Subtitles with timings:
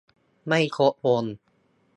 [0.47, 1.25] ไม่ครบวง